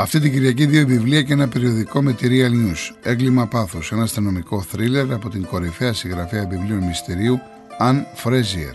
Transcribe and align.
Αυτή 0.00 0.20
την 0.20 0.32
Κυριακή 0.32 0.66
δύο 0.66 0.86
βιβλία 0.86 1.22
και 1.22 1.32
ένα 1.32 1.48
περιοδικό 1.48 2.02
με 2.02 2.12
τη 2.12 2.26
Real 2.30 2.50
News. 2.50 2.96
Έγκλημα 3.02 3.46
πάθος, 3.46 3.92
ένα 3.92 4.02
αστυνομικό 4.02 4.62
θρίλερ 4.62 5.12
από 5.12 5.28
την 5.28 5.46
κορυφαία 5.46 5.92
συγγραφέα 5.92 6.46
βιβλίων 6.46 6.82
μυστηρίου 6.82 7.40
Αν 7.78 8.06
Φρέζιερ. 8.14 8.74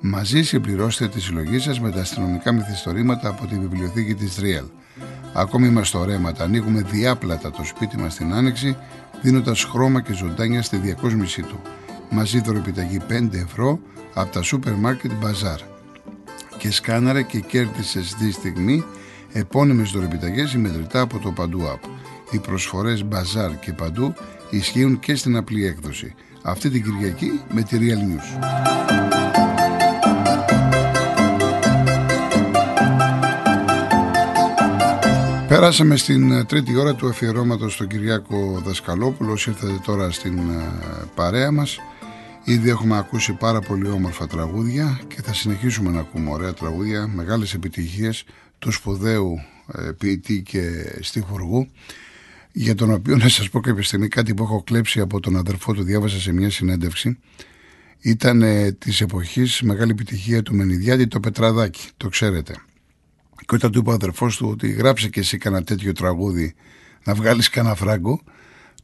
Μαζί 0.00 0.42
συμπληρώστε 0.42 1.08
τη 1.08 1.20
συλλογή 1.20 1.58
σας 1.58 1.80
με 1.80 1.90
τα 1.90 2.00
αστυνομικά 2.00 2.52
μυθιστορήματα 2.52 3.28
από 3.28 3.46
τη 3.46 3.58
βιβλιοθήκη 3.58 4.14
της 4.14 4.38
Real. 4.40 4.64
Ακόμη 5.34 5.66
είμαστε 5.66 5.98
ορέματα, 5.98 6.44
ανοίγουμε 6.44 6.82
διάπλατα 6.82 7.50
το 7.50 7.64
σπίτι 7.64 7.96
μας 7.96 8.12
στην 8.12 8.32
άνοιξη, 8.32 8.76
δίνοντας 9.22 9.64
χρώμα 9.64 10.00
και 10.00 10.12
ζωντάνια 10.12 10.62
στη 10.62 10.76
διακόσμησή 10.76 11.42
του. 11.42 11.60
Μαζί 12.10 12.40
δωρεπιταγή 12.40 13.00
5 13.08 13.28
ευρώ 13.32 13.80
από 14.14 14.32
τα 14.32 14.42
σούπερ 14.42 14.72
μάρκετ 14.72 15.10
Μπαζάρ. 15.20 15.60
Και 16.58 16.70
σκάναρε 16.70 17.22
και 17.22 17.40
κέρδισες 17.40 18.08
στη 18.08 18.32
στιγμή 18.32 18.84
επώνυμες 19.34 19.90
δωρεπιταγές 19.90 20.52
ή 20.52 20.58
μετρητά 20.58 21.00
από 21.00 21.18
το 21.18 21.30
Παντού 21.30 21.60
App. 21.60 21.88
Οι 22.30 22.38
προσφορές 22.38 23.04
Μπαζάρ 23.04 23.58
και 23.58 23.72
Παντού 23.72 24.14
ισχύουν 24.50 24.98
και 24.98 25.14
στην 25.14 25.36
απλή 25.36 25.66
έκδοση. 25.66 26.14
Αυτή 26.42 26.70
την 26.70 26.82
Κυριακή 26.82 27.40
με 27.52 27.62
τη 27.62 27.78
Real 27.80 28.00
News. 28.10 28.38
Περάσαμε 35.48 35.96
στην 35.96 36.32
ε, 36.32 36.44
τρίτη 36.44 36.76
ώρα 36.76 36.94
του 36.94 37.08
αφιερώματος 37.08 37.72
στον 37.72 37.86
Κυριάκο 37.86 38.62
Δασκαλόπουλο. 38.64 39.30
Ήρθατε 39.30 39.80
τώρα 39.84 40.10
στην 40.10 40.38
ε, 40.38 40.72
παρέα 41.14 41.50
μας. 41.50 41.78
Ήδη 42.44 42.68
έχουμε 42.68 42.98
ακούσει 42.98 43.32
πάρα 43.32 43.60
πολύ 43.60 43.88
όμορφα 43.88 44.26
τραγούδια 44.26 45.00
και 45.08 45.22
θα 45.22 45.34
συνεχίσουμε 45.34 45.90
να 45.90 46.00
ακούμε 46.00 46.30
ωραία 46.30 46.52
τραγούδια, 46.52 47.10
μεγάλες 47.14 47.54
επιτυχίες 47.54 48.24
του 48.64 48.72
σπουδαίου 48.72 49.40
ε, 49.72 49.90
ποιητή 49.98 50.42
και 50.42 50.60
στιχουργού 51.00 51.68
για 52.52 52.74
τον 52.74 52.92
οποίο 52.92 53.16
να 53.16 53.28
σας 53.28 53.50
πω 53.50 53.60
κάποια 53.60 53.82
στιγμή 53.82 54.08
κάτι 54.08 54.34
που 54.34 54.42
έχω 54.42 54.62
κλέψει 54.62 55.00
από 55.00 55.20
τον 55.20 55.36
αδερφό 55.36 55.72
του 55.72 55.82
διάβασα 55.82 56.20
σε 56.20 56.32
μια 56.32 56.50
συνέντευξη 56.50 57.18
ήταν 58.00 58.42
ε, 58.42 58.72
της 58.72 59.00
εποχής 59.00 59.62
μεγάλη 59.62 59.90
επιτυχία 59.90 60.42
του 60.42 60.54
Μενιδιάτη 60.54 61.06
το 61.06 61.20
Πετραδάκι, 61.20 61.88
το 61.96 62.08
ξέρετε. 62.08 62.54
Και 63.46 63.54
όταν 63.54 63.72
του 63.72 63.78
είπε 63.78 63.90
ο 63.90 63.92
αδερφός 63.92 64.36
του 64.36 64.48
ότι 64.48 64.70
γράψε 64.70 65.08
και 65.08 65.20
εσύ 65.20 65.38
κανένα 65.38 65.64
τέτοιο 65.64 65.92
τραγούδι 65.92 66.54
να 67.04 67.14
βγάλεις 67.14 67.48
κανένα 67.48 67.74
φράγκο 67.74 68.20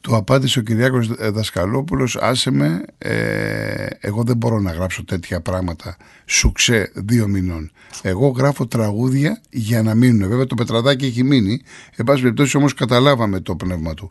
του 0.00 0.16
απάντησε 0.16 0.58
ο 0.58 0.62
Κυριάκος 0.62 1.08
Δασκαλόπουλος 1.32 2.16
άσε 2.16 2.50
με 2.50 2.82
ε, 2.98 3.86
εγώ 4.00 4.22
δεν 4.22 4.36
μπορώ 4.36 4.60
να 4.60 4.72
γράψω 4.72 5.04
τέτοια 5.04 5.40
πράγματα 5.40 5.96
σουξέ 6.24 6.90
δύο 6.94 7.28
μηνών. 7.28 7.70
Εγώ 8.02 8.28
γράφω 8.28 8.66
τραγούδια 8.66 9.40
για 9.50 9.82
να 9.82 9.94
μείνουν. 9.94 10.28
Βέβαια 10.28 10.46
το 10.46 10.54
πετραδάκι 10.54 11.04
έχει 11.04 11.22
μείνει. 11.22 11.62
Εν 11.96 12.04
πάση 12.04 12.22
περιπτώσει 12.22 12.56
όμως 12.56 12.74
καταλάβαμε 12.74 13.40
το 13.40 13.56
πνεύμα 13.56 13.94
του. 13.94 14.10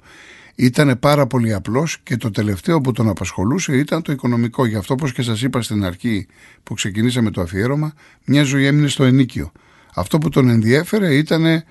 Ήταν 0.56 1.00
πάρα 1.00 1.28
πολύ 1.28 1.54
απλός 1.54 1.98
και 2.04 2.18
το 2.18 2.32
τελευταίο 2.32 2.82
που 2.82 2.92
τον 2.92 3.10
απασχολούσε 3.10 3.78
ήταν 3.78 4.02
το 4.02 4.12
οικονομικό. 4.12 4.66
Γι' 4.66 4.76
αυτό 4.76 4.94
όπως 4.94 5.14
και 5.14 5.22
σας 5.22 5.42
είπα 5.42 5.62
στην 5.62 5.86
αρχή 5.86 6.28
που 6.64 6.74
ξεκινήσαμε 6.74 7.32
το 7.32 7.42
αφιέρωμα 7.42 7.94
μια 8.26 8.44
ζωή 8.44 8.66
έμεινε 8.66 8.88
στο 8.88 9.04
ενίκιο. 9.04 9.52
Αυτό 9.94 10.18
που 10.18 10.30
τον 10.30 10.50
ενδιέφερε 10.50 11.16
ήταν 11.16 11.64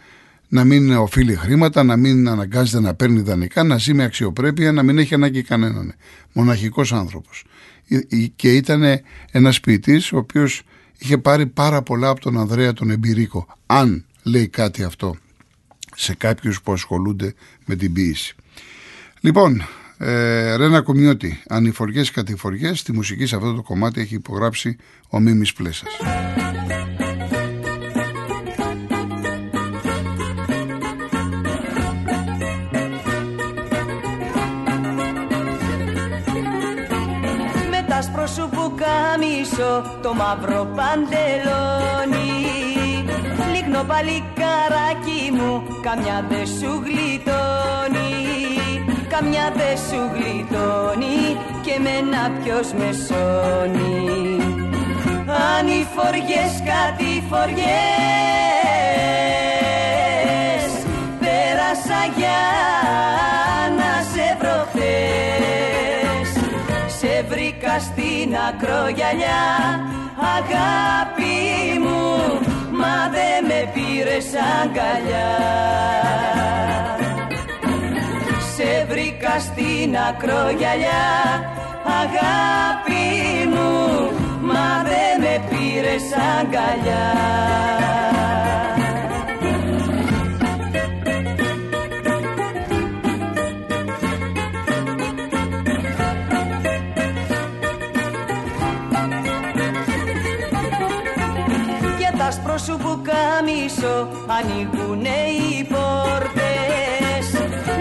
να 0.48 0.64
μην 0.64 0.90
οφείλει 0.90 1.34
χρήματα, 1.34 1.82
να 1.82 1.96
μην 1.96 2.28
αναγκάζεται 2.28 2.80
να 2.80 2.94
παίρνει 2.94 3.20
δανεικά, 3.20 3.62
να 3.62 3.78
ζει 3.78 3.94
με 3.94 4.04
αξιοπρέπεια, 4.04 4.72
να 4.72 4.82
μην 4.82 4.98
έχει 4.98 5.14
ανάγκη 5.14 5.42
κανέναν. 5.42 5.94
Μοναχικός 6.32 6.92
άνθρωπος. 6.92 7.44
Και 8.36 8.56
ήταν 8.56 8.82
ένας 9.30 9.60
ποιητής 9.60 10.12
ο 10.12 10.16
οποίος 10.16 10.62
είχε 10.98 11.18
πάρει 11.18 11.46
πάρα 11.46 11.82
πολλά 11.82 12.08
από 12.08 12.20
τον 12.20 12.38
Ανδρέα 12.38 12.72
τον 12.72 12.90
Εμπειρίκο. 12.90 13.46
Αν 13.66 14.04
λέει 14.22 14.48
κάτι 14.48 14.82
αυτό 14.82 15.16
σε 15.96 16.14
κάποιους 16.14 16.62
που 16.62 16.72
ασχολούνται 16.72 17.34
με 17.64 17.76
την 17.76 17.92
ποιήση. 17.92 18.34
Λοιπόν, 19.20 19.62
ε, 19.98 20.56
Ρένα 20.56 20.80
Κουμιώτη, 20.80 21.42
ανηφοριές 21.48 22.10
κατηφοριές, 22.10 22.82
τη 22.82 22.92
μουσική 22.92 23.26
σε 23.26 23.36
αυτό 23.36 23.54
το 23.54 23.62
κομμάτι 23.62 24.00
έχει 24.00 24.14
υπογράψει 24.14 24.76
ο 25.08 25.20
Μίμης 25.20 25.52
Πλέσας. 25.52 25.90
Το 40.02 40.14
μαύρο 40.14 40.68
παντελόνι. 40.76 42.32
Λίγνο 43.52 43.82
παλικάράκι 43.90 45.20
μου 45.32 45.62
καμιά 45.82 46.24
δε 46.28 46.44
σου 46.44 46.82
γλιτώνει. 46.84 48.16
Καμιά 49.08 49.52
δε 49.56 49.76
σου 49.88 50.00
γλιτώνει 50.14 51.36
και 51.62 51.78
μένα 51.84 52.30
ποιος 52.42 52.72
με 52.72 52.90
σώνει. 53.06 53.98
Αν 55.56 55.66
οι 55.66 55.86
φοριές 55.94 56.52
κάτι 56.70 57.24
φοριές 57.30 57.68
Πέρασα 61.20 62.00
για 62.16 62.40
βρήκα 68.28 68.36
στην 68.36 68.36
ακρογιαλιά. 68.48 69.44
Αγάπη 70.36 71.78
μου 71.78 72.00
μα 72.70 73.08
δε 73.10 73.46
με 73.48 73.70
πήρες 73.74 74.26
αγκαλιά. 74.60 75.30
Σε 78.56 78.86
βρήκα 78.88 79.38
στην 79.38 79.96
ακρογιαλιά. 80.08 81.06
Αγάπη 82.02 83.46
μου 83.48 84.10
μα 84.40 84.82
δε 84.82 85.06
με 85.22 85.42
πήρες 85.48 86.04
αγκαλιά 86.38 87.06
κάμισο 103.80 104.08
ανοίγουνε 104.26 105.18
οι 105.38 105.64
πόρτες. 105.64 107.26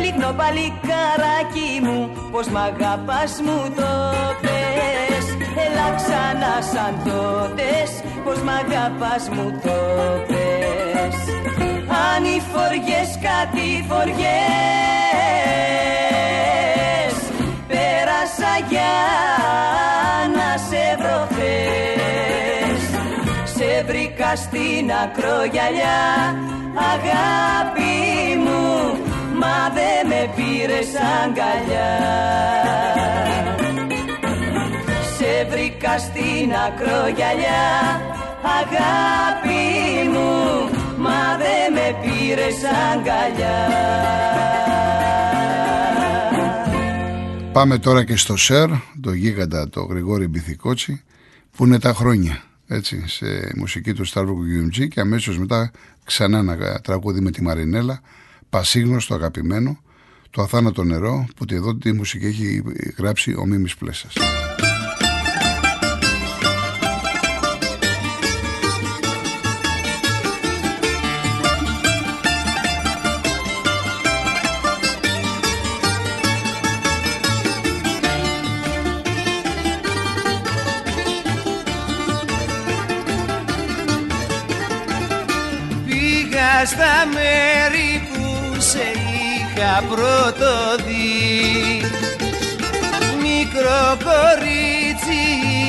Λίγνο 0.02 0.32
παλικάράκι 0.38 1.72
μου 1.84 2.10
πως 2.32 2.48
μ' 2.48 2.58
αγαπάς 2.58 3.42
μου 3.46 3.74
το 3.76 3.92
πες. 4.42 5.26
Έλα 5.66 5.88
ξανά 5.96 6.56
σαν 6.72 6.94
τότες 7.06 7.92
πως 8.24 8.42
μ' 8.42 8.50
αγαπάς 8.50 9.30
μου 9.30 9.60
το 9.64 9.78
πες. 10.28 11.18
Αν 12.08 12.24
οι 12.24 12.42
φοριές 12.52 13.10
κάτι 13.28 13.86
φοριές 13.90 14.28
Πέρασα 17.68 18.54
για 18.70 18.96
να 20.38 20.50
σε 20.68 20.84
βρω 21.00 21.37
βρήκα 23.86 24.36
στην 24.36 24.92
ακρογιαλιά. 25.04 26.02
Αγάπη 26.94 27.94
μου 28.44 28.66
μα 29.40 29.58
δε 29.76 30.08
με 30.10 30.22
πήρες 30.36 30.90
αγκαλιά. 31.22 31.92
Σε 35.18 35.48
βρήκα 35.50 35.98
στην 35.98 36.52
ακρογιαλιά. 36.68 37.66
Αγάπη 38.60 39.64
μου 40.14 40.30
μα 40.98 41.38
δε 41.38 41.58
με 41.74 41.96
πήρες 42.02 42.56
αγκαλιά. 42.92 43.58
Πάμε 47.52 47.78
τώρα 47.78 48.04
και 48.04 48.16
στο 48.16 48.38
ΣΕΡ, 48.38 48.70
το 49.02 49.14
γίγαντα 49.14 49.70
το 49.70 49.82
Γρηγόρη 49.84 50.28
Μπιθικότσι, 50.28 51.04
που 51.56 51.66
είναι 51.66 51.80
τα 51.80 51.94
χρόνια 51.94 52.42
έτσι, 52.68 53.04
σε 53.08 53.52
μουσική 53.56 53.94
του 53.94 54.06
Στάρβοκου 54.06 54.46
Γιουμτζή 54.46 54.88
και 54.88 55.00
αμέσως 55.00 55.38
μετά 55.38 55.72
ξανά 56.04 56.38
ένα 56.38 56.80
τραγούδι 56.80 57.20
με 57.20 57.32
τη 57.32 57.42
Μαρινέλα, 57.42 58.02
πασίγνωστο 58.50 59.14
αγαπημένο, 59.14 59.82
το 60.30 60.42
αθάνατο 60.42 60.84
νερό, 60.84 61.28
που 61.36 61.46
εδώ 61.50 61.76
τη 61.76 61.92
μουσική 61.92 62.26
έχει 62.26 62.64
γράψει 62.98 63.34
ο 63.34 63.46
Μίμης 63.46 63.76
Πλέσας. 63.76 64.14
Πρώτο 89.90 90.52
δει 90.86 91.82
Μικρό 93.22 93.98
κορίτσι 94.08 95.22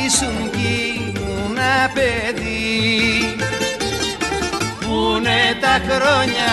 ήσουν 0.07 0.51
κι 0.51 0.73
ήμουνα 0.97 1.91
παιδί. 1.95 3.37
Πούνε 4.81 5.41
τα 5.61 5.81
χρόνια, 5.89 6.53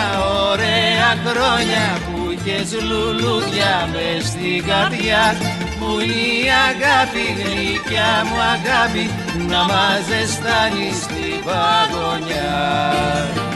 ωραία 0.52 1.12
χρόνια 1.26 1.86
που 2.06 2.32
είχες 2.32 2.82
λουλούδια 2.82 3.90
μες 3.92 4.28
στην 4.28 4.66
καρδιά. 4.68 5.36
Που 5.80 6.00
είναι 6.00 6.14
η 6.14 6.46
αγάπη, 6.70 7.26
γλυκιά 7.40 8.14
μου 8.28 8.38
αγάπη 8.56 9.10
να 9.50 9.64
μας 9.64 10.00
ζεστάνει 10.08 10.90
στην 11.02 11.44
παγωνιά 11.46 13.55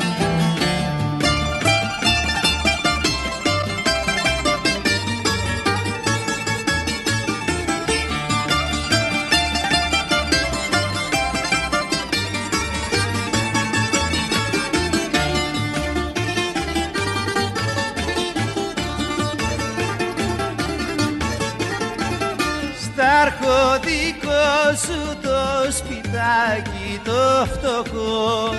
σου 24.75 25.17
το 25.21 25.71
σπιτάκι 25.71 26.99
το 27.03 27.47
φτωχό. 27.53 28.53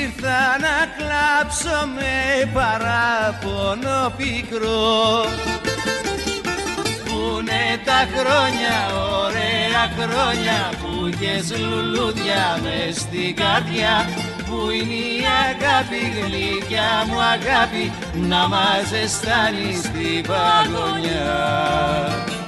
Ήρθα 0.00 0.40
να 0.64 0.76
κλάψω 0.96 1.86
με 1.94 2.50
παράπονο 2.52 4.12
πικρό. 4.16 5.24
Πούνε 7.04 7.80
τα 7.84 8.00
χρόνια, 8.14 8.76
ωραία 9.22 9.84
χρόνια 9.98 10.58
που 10.80 11.06
είχες 11.06 11.58
λουλούδια 11.58 12.58
μες 12.62 12.96
στην 12.96 13.36
καρδιά. 13.36 14.08
Που 14.46 14.70
είναι 14.70 14.94
η 14.94 15.22
αγάπη 15.48 16.02
γλυκιά 16.16 17.04
μου 17.06 17.20
αγάπη 17.20 17.92
να 18.14 18.48
μας 18.48 18.86
ζεστάνει 18.88 19.74
στην 19.82 20.22
παγωνιά. 20.28 22.39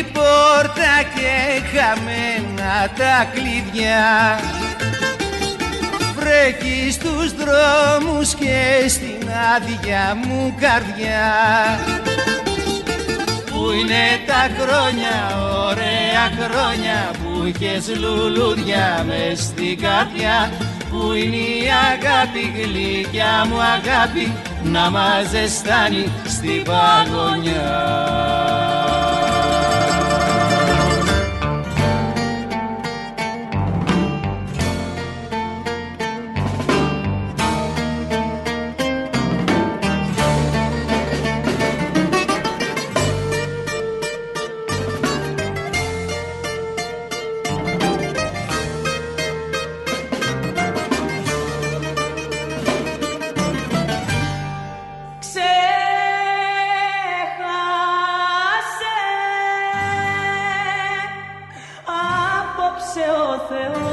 Κλεισμένη 0.00 0.02
πόρτα 0.02 0.94
και 1.14 1.62
χαμένα 1.72 2.90
τα 2.96 3.26
κλειδιά. 3.34 4.40
Βρέχει 6.14 6.92
στους 6.92 7.34
δρόμους 7.34 8.34
και 8.34 8.88
στην 8.88 9.28
άδεια 9.54 10.18
μου 10.24 10.54
καρδιά. 10.60 11.32
Πού 13.50 13.72
είναι 13.72 14.04
τα 14.26 14.48
χρόνια, 14.58 15.16
ωραία 15.68 16.24
χρόνια 16.38 17.10
που 17.12 17.46
είχες 17.46 17.96
λουλούδια 17.96 19.04
μες 19.06 19.40
στην 19.40 19.80
καρδιά. 19.80 20.50
Πού 20.90 21.12
είναι 21.12 21.36
η 21.36 21.64
αγάπη 21.92 22.52
γλυκιά 22.56 23.46
μου 23.48 23.60
αγάπη 23.60 24.32
να 24.62 24.90
μας 24.90 25.28
ζεστάνει 25.30 26.12
στην 26.26 26.62
παγωνιά 26.62 28.69
feo 63.50 63.89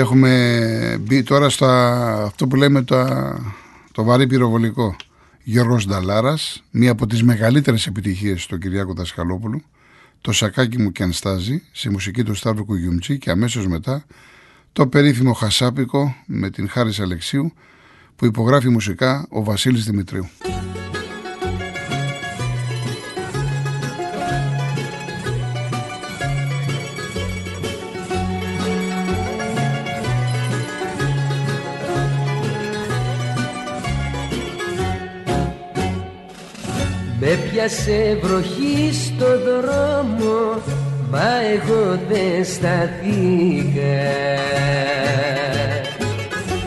Έχουμε 0.00 0.96
μπει 1.00 1.22
τώρα 1.22 1.48
στα 1.48 2.22
αυτό 2.22 2.46
που 2.46 2.56
λέμε 2.56 2.82
το, 2.82 2.96
το 3.92 4.04
βαρύ 4.04 4.26
πυροβολικό. 4.26 4.96
Γιώργος 5.42 5.86
Νταλάρας, 5.86 6.62
μία 6.70 6.90
από 6.90 7.06
τις 7.06 7.22
μεγαλύτερες 7.22 7.86
επιτυχίες 7.86 8.46
του 8.46 8.58
Κυριάκου 8.58 8.94
Δασκαλόπουλου, 8.94 9.62
το 10.20 10.32
σακάκι 10.32 10.78
μου 10.78 10.92
και 10.92 11.02
ανστάζει, 11.02 11.62
σε 11.72 11.90
μουσική 11.90 12.22
του 12.22 12.34
Σταύρου 12.34 12.64
Κουγιουμτζή 12.64 13.18
και 13.18 13.30
αμέσως 13.30 13.66
μετά 13.66 14.04
το 14.72 14.86
περίφημο 14.86 15.32
Χασάπικο 15.32 16.16
με 16.26 16.50
την 16.50 16.68
Χάρης 16.68 17.00
Αλεξίου 17.00 17.52
που 18.16 18.26
υπογράφει 18.26 18.68
μουσικά 18.68 19.26
ο 19.30 19.44
Βασίλης 19.44 19.84
Δημητρίου. 19.84 20.28
Έπιασε 37.62 38.18
βροχή 38.22 38.90
στο 38.92 39.26
δρόμο 39.26 40.62
Μα 41.10 41.40
εγώ 41.52 41.98
δεν 42.08 42.44
σταθήκα. 42.44 44.00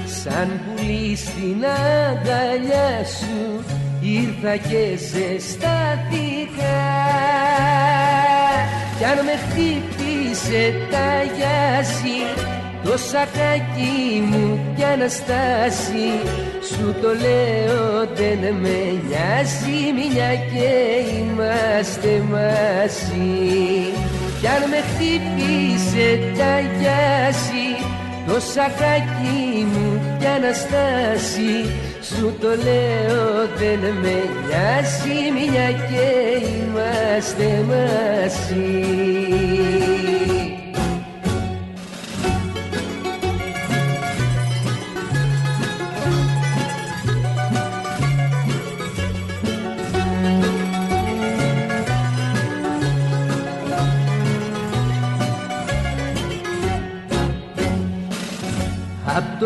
Σαν 0.06 0.62
πουλί 0.66 1.16
στην 1.16 1.66
αγκαλιά 1.66 3.06
σου 3.20 3.64
Ήρθα 4.02 4.56
και 4.56 4.98
σε 4.98 5.50
στάθηκα. 5.50 6.80
Κι 8.98 9.04
αν 9.04 9.26
με 9.26 9.36
χτύπησε 9.44 10.74
τα 10.92 11.24
γιάση 11.36 12.18
το 12.84 12.98
σακάκι 12.98 14.24
μου 14.30 14.60
κι 14.76 14.84
Αναστάση 14.84 16.10
Σου 16.70 16.96
το 17.02 17.08
λέω 17.08 18.08
δεν 18.16 18.56
με 18.56 18.78
νοιάζει 19.08 19.80
Μια 19.94 20.36
και 20.36 20.72
είμαστε 21.18 22.24
μαζί. 22.32 23.32
Κι 24.40 24.48
αν 24.48 24.70
με 24.70 24.80
χτύπησε 24.90 26.08
τα 26.38 26.60
γιάση 26.80 27.68
Το 28.28 28.40
σακάκι 28.40 29.68
μου 29.72 30.02
κι 30.20 30.26
Αναστάση 30.26 31.54
Σου 32.02 32.34
το 32.42 32.48
λέω 32.48 33.48
δεν 33.58 33.80
με 33.80 34.16
νοιάζει 34.48 35.18
Μια 35.34 35.72
και 35.72 36.08
είμαστε 36.56 37.66
μαζί 37.68 38.74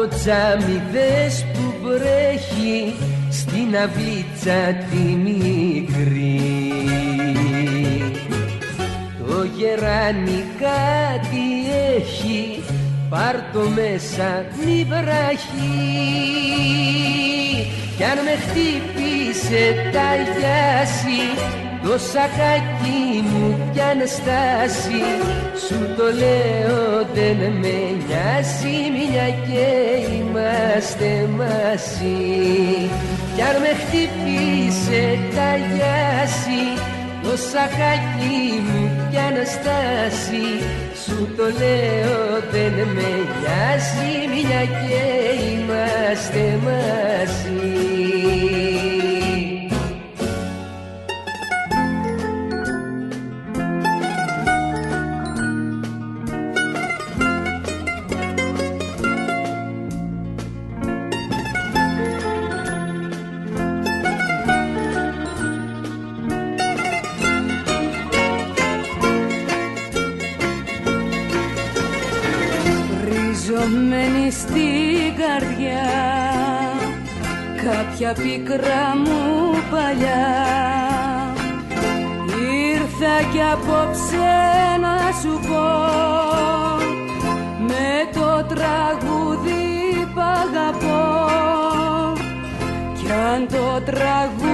το 0.09 0.15
τζάμι 0.15 0.81
δες 0.91 1.45
που 1.53 1.73
βρέχει 1.81 2.95
στην 3.29 3.73
αυλίτσα 3.73 4.73
τη 4.89 4.97
μικρή 4.97 6.41
το 9.27 9.43
γεράνι 9.55 10.43
κάτι 10.59 11.47
έχει 11.97 12.63
πάρ 13.09 13.35
το 13.53 13.59
μέσα 13.59 14.45
μη 14.65 14.85
βραχεί 14.89 15.77
κι 17.97 18.03
αν 18.03 18.17
με 18.23 18.35
χτύπησε 18.43 19.89
τα 19.91 20.15
γιάση 20.15 21.21
το 21.88 21.98
σακάκι 21.98 23.24
μου 23.29 23.72
κι 23.74 23.82
Αναστάση 23.82 25.03
Σου 25.65 25.79
το 25.98 26.03
λέω 26.03 27.06
δεν 27.13 27.39
με 27.62 27.77
νοιάζει 28.08 28.77
Μια 28.96 29.27
και 29.48 29.67
είμαστε 30.15 31.29
μαζί. 31.38 32.20
Κι 33.36 33.41
αν 33.41 33.56
με 33.63 33.72
χτυπήσε 33.82 35.03
τα 35.36 35.50
γιάση 35.74 36.63
Το 37.24 37.34
σακάκι 37.51 38.39
μου 38.67 39.08
κι 39.10 39.17
Αναστάση 39.29 40.48
Σου 41.03 41.17
το 41.38 41.44
λέω 41.44 42.17
δεν 42.51 42.74
με 42.96 43.10
νοιάζει 43.34 44.13
Μια 44.34 44.62
και 44.79 45.03
είμαστε 45.51 46.60
μαζί 46.65 47.96
κάποια 78.07 78.23
πίκρα 78.23 78.95
μου 78.95 79.51
παλιά. 79.71 80.27
Ήρθα 82.71 83.31
κι 83.31 83.41
απόψε 83.51 84.35
να 84.81 84.97
σου 85.21 85.39
πω 85.47 85.67
με 87.67 88.09
το 88.13 88.55
τραγούδι 88.55 90.07
π' 90.13 90.19
αγαπώ. 90.19 91.05
Κι 92.93 93.11
αν 93.11 93.47
το 93.47 93.91
τραγούδι 93.91 94.46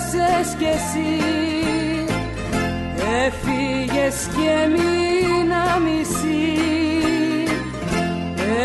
προδώσες 0.00 0.54
κι 0.58 0.64
εσύ. 0.64 1.24
Έφυγες 3.26 4.28
και 4.36 4.68
μείνα 4.74 5.78
μισή. 5.78 6.58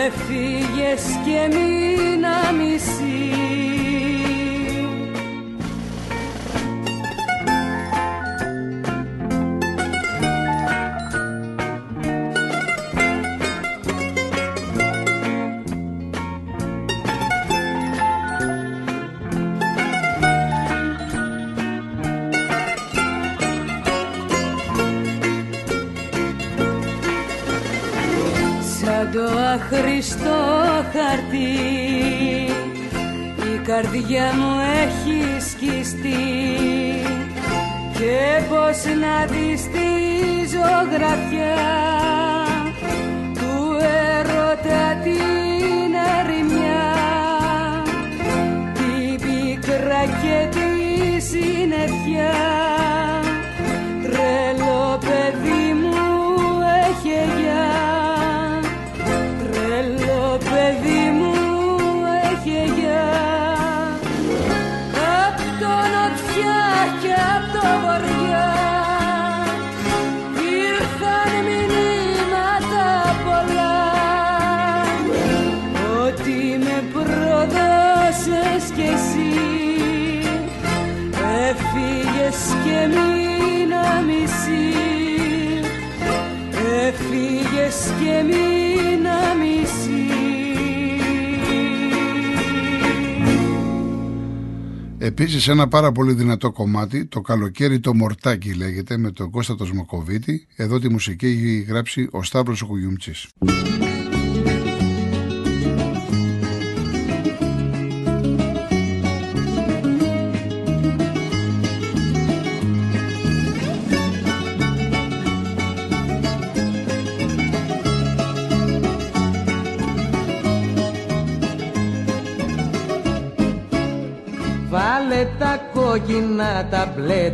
Έφυγες 0.05 1.03
και 1.25 1.57
μείνα 1.57 2.51
μισή 2.51 3.34
σαν 28.85 29.11
το 29.11 29.39
αχρηστό 29.39 30.37
χαρτί 30.93 31.37
η 33.53 33.57
καρδιά 33.63 34.33
μου 34.35 34.59
έχει 34.83 35.41
σκιστεί 35.49 36.23
και 37.93 38.41
πως 38.49 38.83
να 38.99 39.25
δεις 39.25 39.61
τη 39.61 39.89
ζωγραφιά 40.47 41.55
του 43.33 43.77
ερωτάτη. 44.17 45.44
Και 82.63 82.87
μείνα 82.87 84.01
μισή 84.01 84.75
έφυγες 86.87 87.93
και 87.99 88.23
μείνα 88.23 89.35
μισή 89.35 90.05
Επίσης 94.97 95.47
ένα 95.47 95.67
πάρα 95.67 95.91
πολύ 95.91 96.13
δυνατό 96.13 96.51
κομμάτι, 96.51 97.05
το 97.05 97.21
καλοκαίρι 97.21 97.79
το 97.79 97.93
Μορτάκι 97.93 98.53
λέγεται, 98.53 98.97
με 98.97 99.11
τον 99.11 99.29
Κώστα 99.29 99.55
το 99.55 99.65
Σμοκοβίτη. 99.65 100.47
Εδώ 100.55 100.79
τη 100.79 100.89
μουσική 100.89 101.25
έχει 101.25 101.65
γράψει 101.67 102.07
ο 102.11 102.23
Σταύρος 102.23 102.61
ο 102.61 102.65
Κουγιούμτσης. 102.65 103.27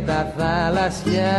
Τα 0.06 0.32
μπλε 0.36 0.42
τα 0.42 0.44
θαλασσιά. 0.44 1.36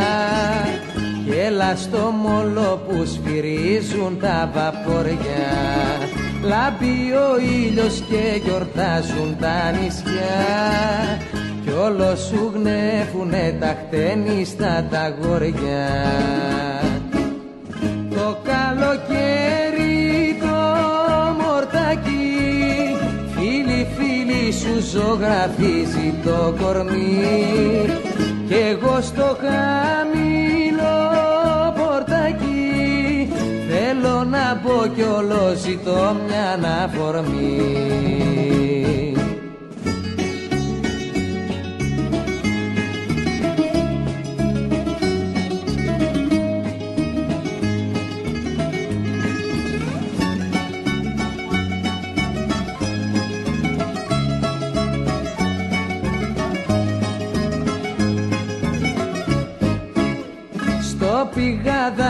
Και 1.26 1.42
έλα 1.42 1.76
στο 1.76 1.98
μολό 1.98 2.84
που 2.88 3.06
σφυρίζουν 3.06 4.20
τα 4.20 4.52
βαποριά 4.54 5.52
Λάμπει 6.44 7.14
ο 7.14 7.40
ήλιος 7.40 8.04
και 8.10 8.42
γιορτάζουν 8.44 9.38
τα 9.40 9.72
νησιά. 9.72 10.44
Κι 11.64 11.70
όλο 11.70 12.16
σου 12.16 12.52
γνέφουνε 12.54 13.58
τα 13.60 13.76
χτένιστα 13.80 14.88
τα 14.90 15.16
γοριά 15.22 15.90
το 18.10 18.38
καλοκαίρι 18.44 20.38
το 20.40 20.56
μορτάκι 21.40 22.36
Φίλοι 23.36 23.88
φίλοι 23.96 24.52
σου 24.52 24.98
ζωγραφίζει 24.98 26.14
το 26.26 26.54
κορμί 26.62 28.13
Κι 28.54 28.60
εγώ 28.60 29.02
στο 29.02 29.38
χαμηλό 29.42 30.98
πορτάκι 31.76 33.30
Θέλω 33.70 34.24
να 34.24 34.62
μπω 34.64 34.88
κι 34.96 35.02
όλο 35.02 35.54
ζητώ 35.56 36.16
μια 36.28 36.52
αναφορμή 36.52 37.84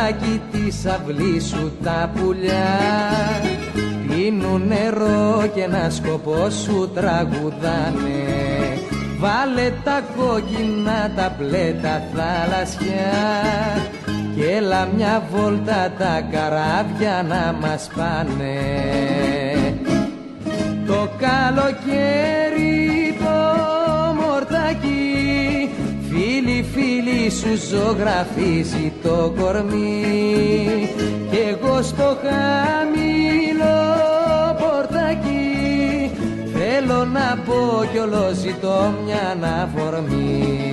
πηγαδάκι 0.03 0.41
της 0.51 0.85
αυλής 0.85 1.45
σου 1.47 1.71
τα 1.83 2.11
πουλιά. 2.15 2.79
Πίνουν 4.07 4.67
νερό 4.67 5.47
και 5.55 5.61
ένα 5.61 5.89
σκοπό 5.89 6.49
σου 6.49 6.91
τραγουδάνε. 6.93 8.23
Βάλε 9.19 9.71
τα 9.83 10.03
κόκκινα 10.17 11.11
τα 11.15 11.35
μπλε 11.37 11.75
τα 11.81 12.01
θαλασσιά. 12.13 13.13
Και 14.35 14.51
έλα 14.55 14.89
μια 14.95 15.23
βόλτα 15.31 15.93
τα 15.97 16.27
καράβια 16.31 17.25
να 17.27 17.55
μας 17.61 17.89
πάνε. 17.95 18.59
Το 20.87 21.09
καλοκαίρι 21.17 23.12
σου 27.29 27.57
ζωγραφίζει 27.69 28.93
το 29.03 29.33
κορμί. 29.39 30.89
Κι 31.31 31.37
εγώ 31.37 31.81
στο 31.81 32.17
χαμηλό 32.23 33.79
πορτάκι 34.59 36.11
Θέλω 36.53 37.05
να 37.05 37.37
πω 37.45 37.85
κι 37.91 37.97
όλο 37.97 38.31
ζητώ 38.33 38.93
μια 39.05 39.29
αναφορμή 39.31 40.63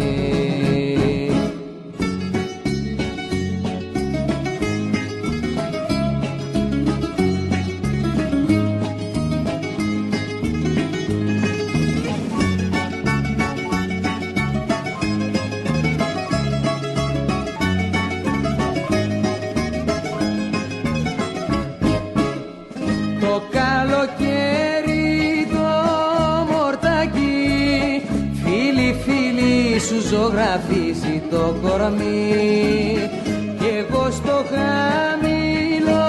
σου 30.50 30.56
ζωγραφίζει 30.58 31.22
το 31.30 31.56
κορμί. 31.62 33.10
Κι 33.58 33.66
εγώ 33.66 34.10
στο 34.10 34.44
χαμηλό 34.50 36.08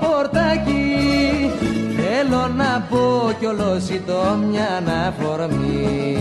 πορτάκι 0.00 1.50
Θέλω 1.96 2.50
να 2.56 2.86
πω 2.90 3.32
κι 3.38 3.46
όλο 3.46 3.78
ζητώ 3.78 4.38
μια 4.50 4.68
αναφορμή 4.76 6.16